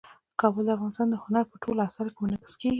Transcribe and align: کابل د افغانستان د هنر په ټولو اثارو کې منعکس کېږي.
کابل 0.39 0.63
د 0.65 0.69
افغانستان 0.75 1.07
د 1.11 1.15
هنر 1.23 1.43
په 1.51 1.55
ټولو 1.63 1.79
اثارو 1.87 2.13
کې 2.13 2.19
منعکس 2.21 2.53
کېږي. 2.59 2.69